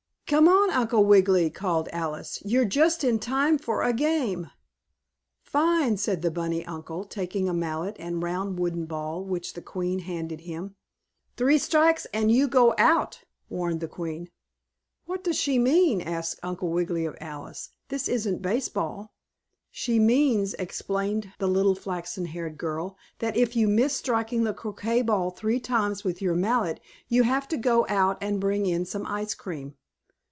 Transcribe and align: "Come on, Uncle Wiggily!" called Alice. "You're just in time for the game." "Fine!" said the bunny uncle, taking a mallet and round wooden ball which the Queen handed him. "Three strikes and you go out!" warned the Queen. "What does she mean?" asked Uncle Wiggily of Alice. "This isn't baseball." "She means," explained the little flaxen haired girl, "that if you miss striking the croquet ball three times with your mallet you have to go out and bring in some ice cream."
"Come 0.27 0.47
on, 0.47 0.69
Uncle 0.69 1.03
Wiggily!" 1.03 1.49
called 1.49 1.89
Alice. 1.91 2.41
"You're 2.45 2.63
just 2.63 3.03
in 3.03 3.19
time 3.19 3.57
for 3.57 3.85
the 3.85 3.91
game." 3.91 4.49
"Fine!" 5.43 5.97
said 5.97 6.21
the 6.21 6.31
bunny 6.31 6.65
uncle, 6.65 7.03
taking 7.03 7.49
a 7.49 7.53
mallet 7.53 7.97
and 7.99 8.23
round 8.23 8.57
wooden 8.57 8.85
ball 8.85 9.25
which 9.25 9.55
the 9.55 9.61
Queen 9.61 9.99
handed 9.99 10.39
him. 10.47 10.75
"Three 11.35 11.57
strikes 11.57 12.07
and 12.13 12.31
you 12.31 12.47
go 12.47 12.73
out!" 12.77 13.23
warned 13.49 13.81
the 13.81 13.89
Queen. 13.89 14.29
"What 15.05 15.21
does 15.21 15.35
she 15.37 15.59
mean?" 15.59 15.99
asked 15.99 16.39
Uncle 16.41 16.69
Wiggily 16.69 17.03
of 17.03 17.17
Alice. 17.19 17.71
"This 17.89 18.07
isn't 18.07 18.41
baseball." 18.41 19.11
"She 19.69 19.99
means," 19.99 20.53
explained 20.53 21.33
the 21.39 21.49
little 21.49 21.75
flaxen 21.75 22.27
haired 22.27 22.57
girl, 22.57 22.95
"that 23.19 23.35
if 23.35 23.57
you 23.57 23.67
miss 23.67 23.97
striking 23.97 24.45
the 24.45 24.53
croquet 24.53 25.01
ball 25.01 25.31
three 25.31 25.59
times 25.59 26.05
with 26.05 26.21
your 26.21 26.35
mallet 26.35 26.79
you 27.09 27.23
have 27.23 27.49
to 27.49 27.57
go 27.57 27.85
out 27.89 28.17
and 28.21 28.39
bring 28.39 28.65
in 28.65 28.85
some 28.85 29.05
ice 29.05 29.33
cream." 29.33 29.75